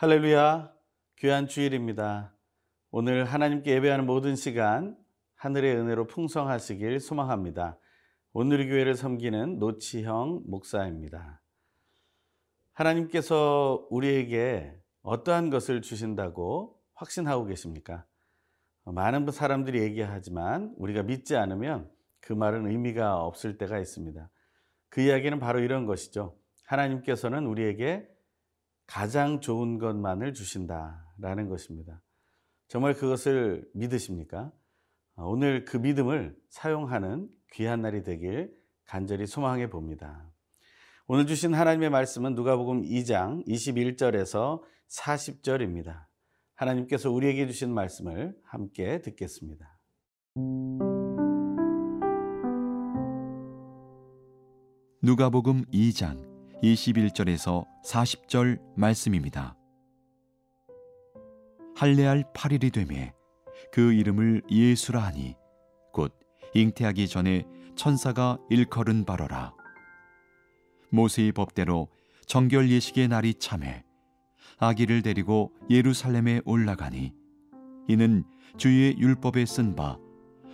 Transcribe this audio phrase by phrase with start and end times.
[0.00, 0.72] 할렐루야.
[1.18, 2.34] 귀한 주일입니다.
[2.90, 4.96] 오늘 하나님께 예배하는 모든 시간
[5.34, 7.76] 하늘의 은혜로 풍성하시길 소망합니다.
[8.32, 11.42] 오늘 교회를 섬기는 노치형 목사입니다.
[12.72, 18.06] 하나님께서 우리에게 어떠한 것을 주신다고 확신하고 계십니까?
[18.86, 24.30] 많은 사람들이 얘기하지만 우리가 믿지 않으면 그 말은 의미가 없을 때가 있습니다.
[24.88, 26.38] 그 이야기는 바로 이런 것이죠.
[26.64, 28.08] 하나님께서는 우리에게
[28.90, 32.02] 가장 좋은 것만을 주신다라는 것입니다.
[32.66, 34.50] 정말 그것을 믿으십니까?
[35.14, 38.52] 오늘 그 믿음을 사용하는 귀한 날이 되길
[38.84, 40.28] 간절히 소망해 봅니다.
[41.06, 46.06] 오늘 주신 하나님의 말씀은 누가복음 2장 21절에서 40절입니다.
[46.56, 49.78] 하나님께서 우리에게 주신 말씀을 함께 듣겠습니다.
[55.00, 56.29] 누가복음 2장
[56.62, 59.56] 21절에서 40절 말씀입니다.
[61.74, 63.12] 할례할 8일이 되매
[63.72, 65.34] 그 이름을 예수라 하니
[65.92, 66.18] 곧
[66.54, 67.44] 잉태하기 전에
[67.76, 69.54] 천사가 일컬은 바로라.
[70.90, 71.88] 모세의 법대로
[72.26, 73.84] 정결 예식의 날이 참해
[74.58, 77.14] 아기를 데리고 예루살렘에 올라가니
[77.88, 78.24] 이는
[78.58, 79.98] 주의 율법에 쓴 바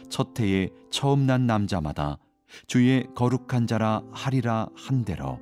[0.09, 2.19] 첫 해에 처음 난 남자마다
[2.67, 5.41] 주의 거룩한 자라 하리라 한대로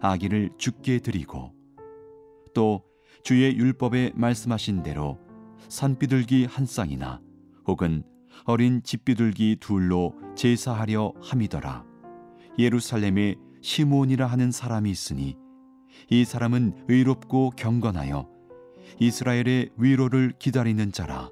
[0.00, 1.52] 아기를 죽게 드리고
[2.54, 2.82] 또
[3.22, 5.18] 주의 율법에 말씀하신 대로
[5.68, 7.20] 산비둘기 한 쌍이나
[7.66, 8.04] 혹은
[8.44, 11.84] 어린 집비둘기 둘로 제사하려 함이더라.
[12.58, 15.36] 예루살렘에 시몬이라 하는 사람이 있으니
[16.10, 18.28] 이 사람은 의롭고 경건하여
[19.00, 21.30] 이스라엘의 위로를 기다리는 자라.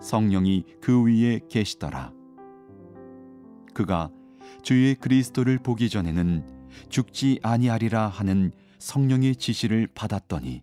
[0.00, 2.12] 성령이 그 위에 계시더라.
[3.72, 4.10] 그가
[4.62, 6.55] 주의 그리스도를 보기 전에는
[6.88, 10.62] 죽지 아니하리라 하는 성령의 지시를 받았더니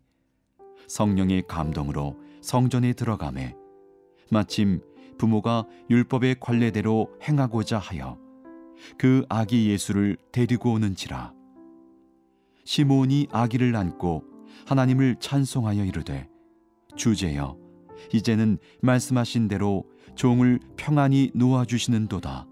[0.88, 3.56] 성령의 감동으로 성전에 들어가매
[4.30, 4.82] 마침
[5.18, 8.18] 부모가 율법의 관례대로 행하고자 하여
[8.98, 11.34] 그 아기 예수를 데리고 오는지라.
[12.66, 14.24] 시몬이 아기를 안고
[14.66, 16.28] 하나님을 찬송하여 이르되
[16.96, 17.58] 주제여
[18.14, 19.86] 이제는 말씀하신 대로
[20.16, 22.48] 종을 평안히 놓아 주시는도다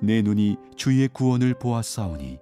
[0.00, 2.38] 내 눈이 주의 구원을 보았사오니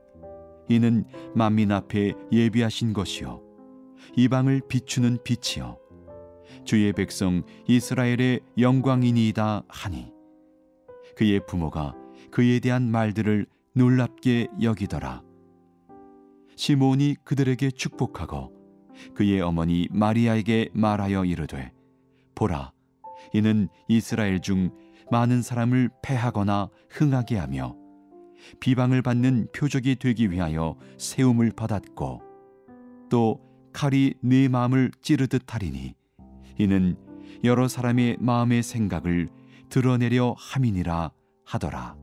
[0.68, 1.04] 이는
[1.34, 3.42] 만민 앞에 예비하신 것이요
[4.16, 5.78] 이방을 비추는 빛이요
[6.64, 10.12] 주의 백성 이스라엘의 영광이니이다 하니
[11.16, 11.94] 그의 부모가
[12.30, 15.22] 그에 대한 말들을 놀랍게 여기더라.
[16.56, 18.52] 시몬이 그들에게 축복하고
[19.14, 21.72] 그의 어머니 마리아에게 말하여 이르되
[22.34, 22.72] 보라
[23.32, 24.70] 이는 이스라엘 중
[25.10, 27.76] 많은 사람을 패하거나 흥하게 하며
[28.60, 32.22] 비방을 받는 표적이 되기 위하여 세움을 받았고
[33.10, 33.40] 또
[33.72, 35.94] 칼이 네 마음을 찌르듯 하리니
[36.58, 36.96] 이는
[37.42, 39.28] 여러 사람의 마음의 생각을
[39.68, 41.10] 드러내려 함이니라
[41.44, 41.96] 하더라.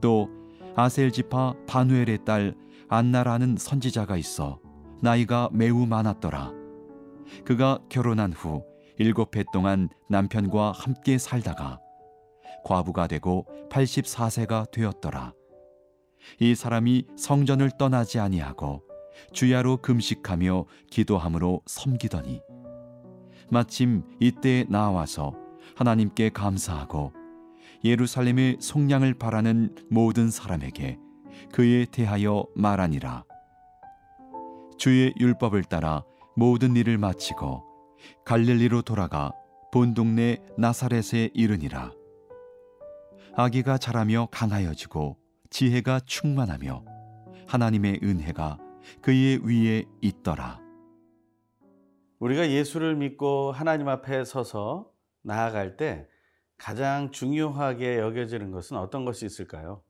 [0.00, 0.28] 또
[0.74, 2.54] 아셀 지파 바누엘의 딸
[2.88, 4.60] 안나라는 선지자가 있어
[5.00, 6.52] 나이가 매우 많았더라.
[7.44, 8.62] 그가 결혼한 후
[8.98, 11.80] 일곱 해 동안 남편과 함께 살다가
[12.64, 15.32] 과부가 되고 84세가 되었더라.
[16.40, 18.82] 이 사람이 성전을 떠나지 아니하고
[19.32, 22.40] 주야로 금식하며 기도함으로 섬기더니
[23.50, 25.34] 마침 이때 나와서
[25.76, 27.12] 하나님께 감사하고
[27.84, 30.98] 예루살렘의 속량을 바라는 모든 사람에게
[31.52, 33.24] 그에 대하여 말하니라
[34.78, 36.02] 주의 율법을 따라
[36.34, 37.64] 모든 일을 마치고
[38.24, 39.32] 갈릴리로 돌아가
[39.72, 41.92] 본 동네 나사렛에 이르니라
[43.38, 45.18] 아기가 자라며 강하여지고
[45.50, 46.82] 지혜가 충만하며
[47.46, 48.58] 하나님의 은혜가
[49.02, 50.58] 그의 위에 있더라.
[52.18, 54.90] 우리가 예수를 믿고 하나님 앞에 서서
[55.20, 56.08] 나아갈 때
[56.56, 59.82] 가장 중요하게 여겨지는 것은 어떤 것이 있을까요?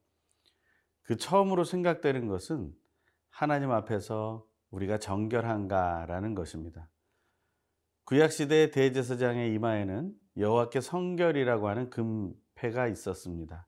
[1.02, 2.72] 그 처음으로 생각되는 것은
[3.30, 6.90] 하나님 앞에서 우리가 정결한가라는 것입니다.
[8.06, 13.66] 구약시대 대제사장의 이마에는 여호와께 성결이라고 하는 금 패가 있었습니다.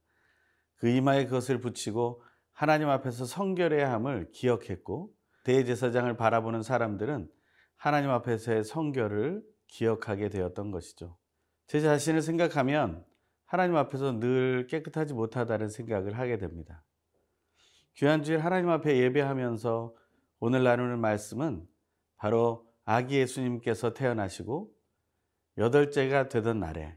[0.76, 5.14] 그 이마에 그것을 붙이고 하나님 앞에서 성결해야 함을 기억했고
[5.44, 7.30] 대제사장을 바라보는 사람들은
[7.76, 11.16] 하나님 앞에서의 성결을 기억하게 되었던 것이죠.
[11.66, 13.04] 제 자신을 생각하면
[13.44, 16.84] 하나님 앞에서 늘 깨끗하지 못하다는 생각을 하게 됩니다.
[17.94, 19.94] 귀한 주일 하나님 앞에 예배하면서
[20.40, 21.66] 오늘 나누는 말씀은
[22.16, 24.72] 바로 아기 예수님께서 태어나시고
[25.56, 26.96] 여덟째가 되던 날에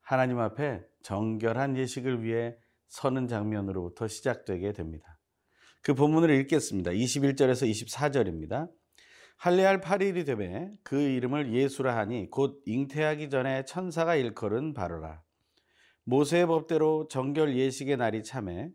[0.00, 2.56] 하나님 앞에 정결한 예식을 위해
[2.88, 5.20] 서는 장면으로부터 시작되게 됩니다.
[5.80, 6.90] 그 본문을 읽겠습니다.
[6.90, 8.68] 21절에서 24절입니다.
[9.36, 15.22] 할례할 8일이 되매 그 이름을 예수라 하니 곧 잉태하기 전에 천사가 일컬은 바로라.
[16.02, 18.70] 모세의 법대로 정결 예식의 날이 참에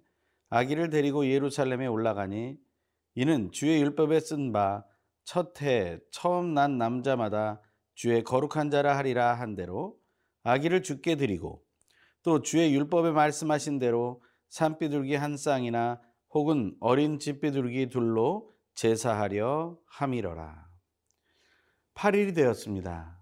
[0.48, 2.56] 아기를 데리고 예루살렘에 올라가니
[3.16, 4.86] 이는 주의 율법에 쓴 바
[5.26, 7.62] 첫 해 처음 난 남자마다
[7.94, 9.98] 주의 거룩한 자라 하리라 한 대로
[10.44, 11.62] 아기를 주께 드리고
[12.24, 16.02] 또 주의 율법에 말씀하신 대로 산비둘기 한 쌍이나
[16.32, 20.68] 혹은 어린 집비둘기 둘로 제사하려 함이러라.
[21.96, 23.22] 8일이 되었습니다.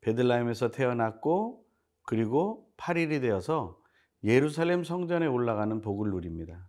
[0.00, 1.64] 베들라헴에서 태어났고
[2.02, 3.78] 그리고 8일이 되어서
[4.24, 6.68] 예루살렘 성전에 올라가는 복을 누립니다.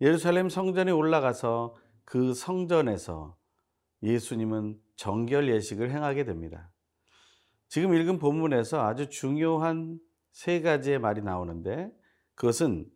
[0.00, 1.74] 예루살렘 성전에 올라가서
[2.04, 3.36] 그 성전에서
[4.02, 6.70] 예수님은 정결 예식을 행하게 됩니다.
[7.68, 9.98] 지금 읽은 본문에서 아주 중요한
[10.34, 11.90] 세 가지의 말이 나오는데
[12.34, 12.90] 그것은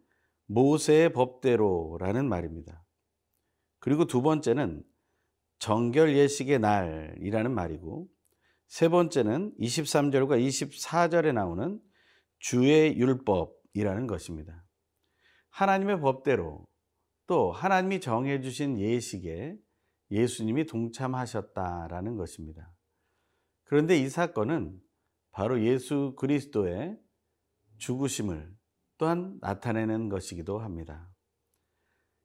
[0.47, 2.85] 모세의 법대로라는 말입니다.
[3.79, 4.83] 그리고 두 번째는
[5.61, 8.09] 정결 예식의 날이라는 말이고
[8.67, 11.81] 세 번째는 23절과 24절에 나오는
[12.41, 14.65] 주의 율법이라는 것입니다.
[15.51, 16.67] 하나님의 법대로
[17.29, 19.57] 또 하나님이 정해 주신 예식에
[20.11, 22.73] 예수님이 동참하셨다라는 것입니다.
[23.63, 24.81] 그런데 이 사건은
[25.31, 26.99] 바로 예수 그리스도의
[27.79, 28.55] 죽으심을
[28.99, 31.09] 또한 나타내는 것이기도 합니다.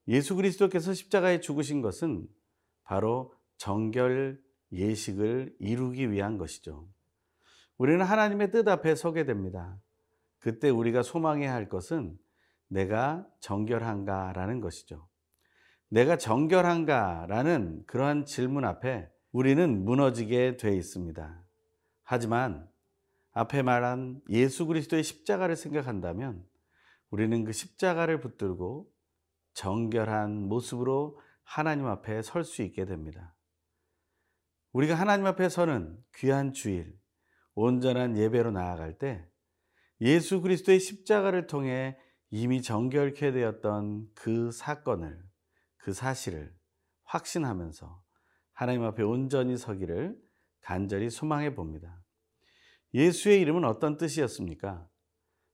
[0.07, 2.27] 예수 그리스도께서 십자가에 죽으신 것은
[2.83, 4.41] 바로 정결
[4.71, 6.89] 예식을 이루기 위한 것이죠.
[7.77, 9.79] 우리는 하나님의 뜻 앞에 서게 됩니다.
[10.39, 12.17] 그때 우리가 소망해야 할 것은
[12.67, 15.07] 내가 정결한가라는 것이죠.
[15.89, 21.43] 내가 정결한가라는 그러한 질문 앞에 우리는 무너지게 돼 있습니다.
[22.03, 22.67] 하지만
[23.33, 26.45] 앞에 말한 예수 그리스도의 십자가를 생각한다면
[27.09, 28.91] 우리는 그 십자가를 붙들고
[29.53, 33.35] 정결한 모습으로 하나님 앞에 설 수 있게 됩니다.
[34.71, 36.97] 우리가 하나님 앞에 서는 귀한 주일,
[37.53, 39.27] 온전한 예배로 나아갈 때
[40.01, 41.97] 예수 그리스도의 십자가를 통해
[42.31, 45.23] 이미 정결케 되었던 그 사건을,
[45.77, 46.55] 그 사실을
[47.03, 48.03] 확신하면서
[48.53, 50.19] 하나님 앞에 온전히 서기를
[50.61, 52.02] 간절히 소망해 봅니다.
[52.93, 54.87] 예수의 이름은 어떤 뜻이었습니까?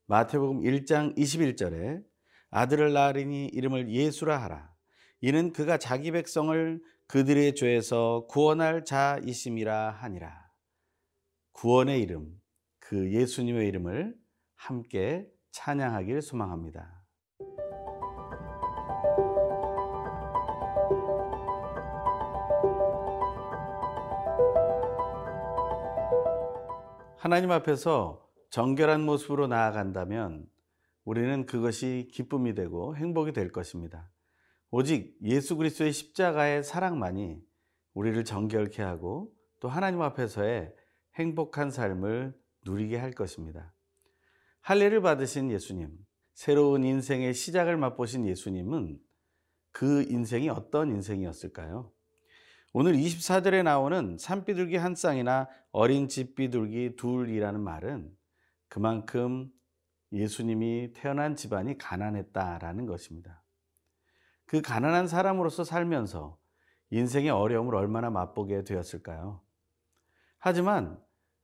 [0.08, 2.04] 마태복음 1장 21절에
[2.50, 4.74] 아들을 낳으리니 이름을 예수라 하라.
[5.22, 10.50] 이는 그가 자기 백성을 그들의 죄에서 구원할 자이심이라 하니라.
[11.54, 12.40] 구원의 이름,
[12.80, 14.16] 그 예수님의 이름을
[14.56, 16.99] 함께 찬양하길 소망합니다.
[27.20, 30.48] 하나님 앞에서 정결한 모습으로 나아간다면
[31.04, 34.10] 우리는 그것이 기쁨이 되고 행복이 될 것입니다.
[34.72, 37.42] 오직 예수 그리스도의 십자가의 사랑만이
[37.94, 40.74] 우리를 정결케 하고 또 하나님 앞에서의
[41.16, 43.74] 행복한 삶을 누리게 할 것입니다.
[44.62, 45.92] 할례를 받으신 예수님,
[46.36, 48.98] 새로운 인생의 시작을 맛보신 예수님은
[49.74, 51.92] 그 인생이 어떤 인생이었을까요?
[52.72, 58.16] 오늘 24절에 나오는 산비둘기 한 쌍이나 어린 집비둘기 둘이라는 말은
[58.68, 59.52] 그만큼
[60.12, 63.44] 예수님이 태어난 집안이 가난했다라는 것입니다.
[64.46, 66.38] 그 가난한 사람으로서 살면서
[66.92, 69.42] 인생의 어려움을 얼마나 맛보게 되었을까요?
[70.38, 71.00] 하지만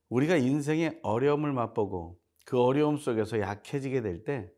[0.09, 4.51] 우리가 인생의 어려움을 맛보고 그 어려움 속에서 약해지게 될 때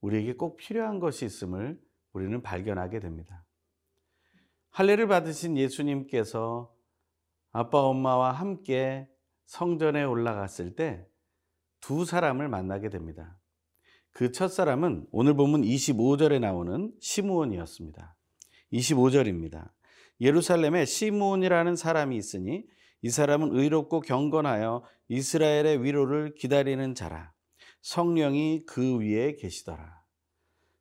[0.00, 1.80] 우리에게 꼭 필요한 것이 있음을
[2.12, 3.44] 우리는 발견하게 됩니다.
[4.72, 6.74] 할례를 받으신 예수님께서
[7.52, 9.08] 아빠 엄마와 함께
[9.46, 11.06] 성전에 올라갔을 때
[11.82, 13.36] 두 사람을 만나게 됩니다.
[14.12, 18.14] 그 첫 사람은 오늘 보면 25절에 나오는 시므온이었습니다.
[18.72, 19.70] 25절입니다.
[20.20, 22.64] 예루살렘에 시므온이라는 사람이 있으니
[23.02, 27.32] 이 사람은 의롭고 경건하여 이스라엘의 위로를 기다리는 자라.
[27.80, 30.02] 성령이 그 위에 계시더라.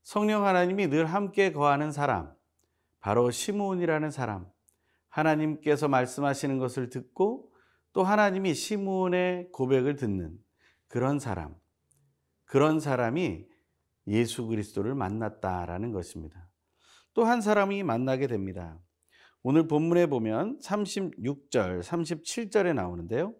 [0.03, 2.31] 성령 하나님이 늘 함께 거하는 사람,
[3.01, 4.47] 바로 시므온이라는 사람.
[5.09, 7.51] 하나님께서 말씀하시는 것을 듣고
[7.93, 10.37] 또 하나님이 시므온의 고백을 듣는
[10.87, 11.55] 그런 사람.
[12.45, 13.45] 그런 사람이
[14.07, 16.47] 예수 그리스도를 만났다라는 것입니다.
[17.13, 18.79] 또 한 사람이 만나게 됩니다.
[19.43, 23.33] 오늘 본문에 보면 36절, 37절에 나오는데요.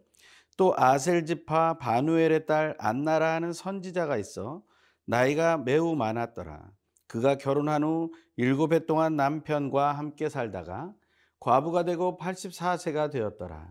[0.57, 4.63] 또 아셀지파 바누엘의 딸 안나라 하는 선지자가 있어
[5.05, 6.71] 나이가 매우 많았더라.
[7.11, 10.93] 그가 결혼한 후 일곱 해 동안 남편과 함께 살다가
[11.41, 13.69] 과부가 되고 84세가 되었더라.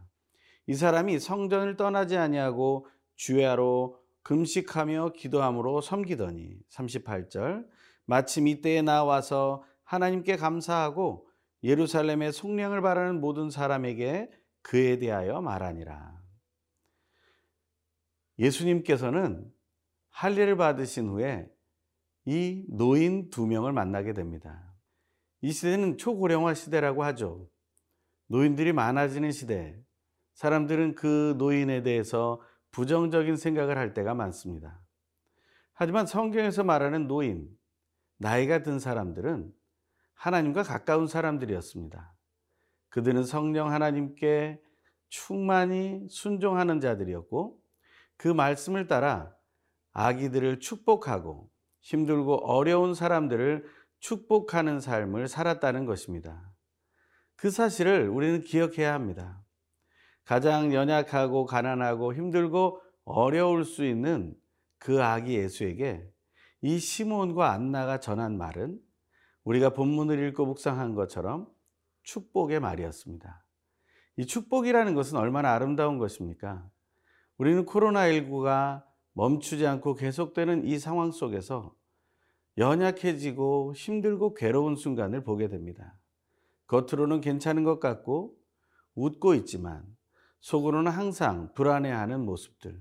[0.66, 7.66] 이 사람이 성전을 떠나지 아니하고 주야로 금식하며 기도함으로 섬기더니 38절
[8.04, 11.26] 마침 이때에 나와서 하나님께 감사하고
[11.62, 14.30] 예루살렘의 속량을 바라는 모든 사람에게
[14.60, 16.20] 그에 대하여 말하니라.
[18.38, 19.50] 예수님께서는
[20.10, 21.48] 할례를 받으신 후에
[22.32, 24.72] 이 노인 두 명을 만나게 됩니다.
[25.40, 27.50] 이 시대는 초고령화 시대라고 하죠.
[28.28, 29.76] 노인들이 많아지는 시대,
[30.34, 34.80] 사람들은 그 노인에 대해서 부정적인 생각을 할 때가 많습니다.
[35.72, 37.48] 하지만 성경에서 말하는 노인,
[38.16, 39.52] 나이가 든 사람들은
[40.14, 42.14] 하나님과 가까운 사람들이었습니다.
[42.90, 44.62] 그들은 성령 하나님께
[45.08, 47.60] 충만히 순종하는 자들이었고
[48.16, 49.34] 그 말씀을 따라
[49.94, 51.49] 아기들을 축복하고
[51.80, 53.64] 힘들고 어려운 사람들을
[54.00, 56.50] 축복하는 삶을 살았다는 것입니다.
[57.36, 59.42] 그 사실을 우리는 기억해야 합니다.
[60.24, 64.34] 가장 연약하고 가난하고 힘들고 어려울 수 있는
[64.78, 66.06] 그 아기 예수에게
[66.62, 68.78] 이 시몬과 안나가 전한 말은
[69.44, 71.48] 우리가 본문을 읽고 묵상한 것처럼
[72.02, 73.44] 축복의 말이었습니다.
[74.16, 76.68] 이 축복이라는 것은 얼마나 아름다운 것입니까?
[77.38, 78.84] 우리는 코로나19가
[79.20, 81.74] 멈추지 않고 계속되는 이 상황 속에서
[82.56, 85.94] 연약해지고 힘들고 괴로운 순간을 보게 됩니다.
[86.68, 88.34] 겉으로는 괜찮은 것 같고
[88.94, 89.84] 웃고 있지만
[90.40, 92.80] 속으로는 항상 불안해하는 모습들,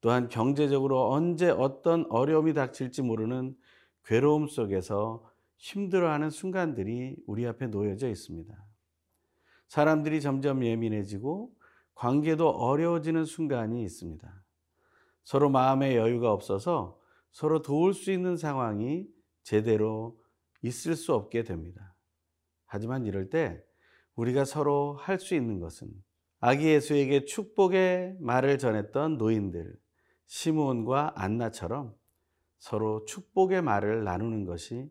[0.00, 3.56] 또한 경제적으로 언제 어떤 어려움이 닥칠지 모르는
[4.04, 8.54] 괴로움 속에서 힘들어하는 순간들이 우리 앞에 놓여져 있습니다.
[9.66, 11.52] 사람들이 점점 예민해지고
[11.96, 14.42] 관계도 어려워지는 순간이 있습니다.
[15.24, 16.98] 서로 마음의 여유가 없어서
[17.30, 19.06] 서로 도울 수 있는 상황이
[19.42, 20.18] 제대로
[20.62, 21.94] 있을 수 없게 됩니다.
[22.66, 23.62] 하지만 이럴 때
[24.14, 25.88] 우리가 서로 할 수 있는 것은
[26.40, 29.76] 아기 예수에게 축복의 말을 전했던 노인들,
[30.26, 31.94] 시므온과 안나처럼
[32.58, 34.90] 서로 축복의 말을 나누는 것이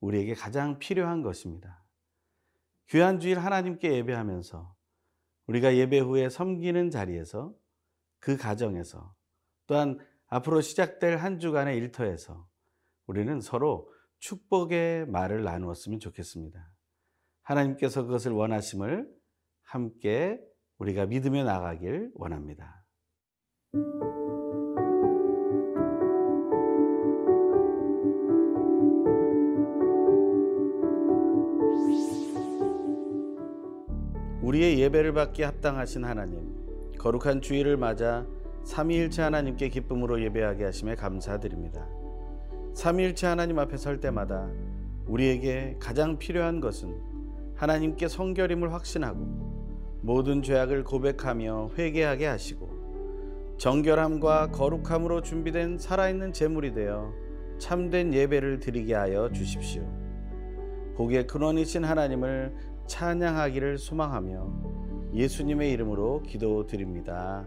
[0.00, 1.84] 우리에게 가장 필요한 것입니다.
[2.88, 4.74] 귀한 주일 하나님께 예배하면서
[5.46, 7.54] 우리가 예배 후에 섬기는 자리에서
[8.18, 9.14] 그 가정에서
[9.66, 12.46] 또한 앞으로 시작될 한 주간의 일터에서
[13.06, 16.70] 우리는 서로 축복의 말을 나누었으면 좋겠습니다.
[17.42, 19.08] 하나님께서 그것을 원하심을
[19.62, 20.40] 함께
[20.78, 22.84] 우리가 믿으며 나가길 원합니다.
[34.42, 36.54] 우리의 예배를 받기 합당하신 하나님,
[36.98, 38.26] 거룩한 주일을 맞아
[38.66, 41.86] 삼위일체 하나님께 기쁨으로 예배하게 하심에 감사드립니다.
[42.74, 44.50] 삼위일체 하나님 앞에 설 때마다
[45.06, 46.92] 우리에게 가장 필요한 것은
[47.54, 57.12] 하나님께 성결임을 확신하고 모든 죄악을 고백하며 회개하게 하시고 정결함과 거룩함으로 준비된 살아있는 제물이 되어
[57.58, 59.84] 참된 예배를 드리게 하여 주십시오.
[60.96, 62.52] 복의 근원이신 하나님을
[62.88, 67.46] 찬양하기를 소망하며 예수님의 이름으로 기도드립니다.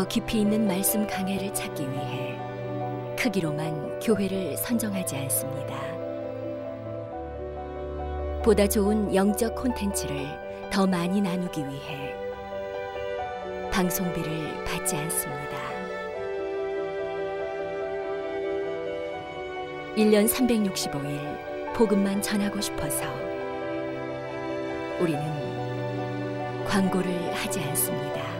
[0.00, 2.34] 더 깊이 있는 말씀 강해를 찾기 위해
[3.18, 5.76] 크기로만 교회를 선정하지 않습니다.
[8.42, 10.26] 보다 좋은 영적 콘텐츠를
[10.70, 12.14] 더 많이 나누기 위해
[13.70, 15.58] 방송비를 받지 않습니다.
[19.96, 23.04] 1년 365일 복음만 전하고 싶어서
[24.98, 28.39] 우리는 광고를 하지 않습니다.